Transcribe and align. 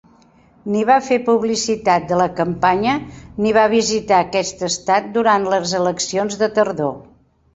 Ni 0.75 0.79
va 0.89 0.93
fer 1.07 1.17
publicitat 1.25 2.07
de 2.11 2.17
la 2.21 2.25
campanya 2.39 2.95
ni 3.45 3.53
va 3.59 3.67
visitar 3.75 4.23
aquest 4.25 4.65
estat 4.69 5.13
durant 5.19 5.47
les 5.55 5.75
eleccions 5.81 6.41
de 6.43 6.49
tardor. 6.57 6.97